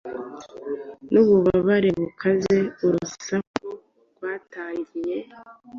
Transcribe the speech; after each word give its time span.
N'ububabare 1.11 1.89
bukaze 1.99 2.57
urusaku 2.85 3.67
rwatangiye 4.11 5.17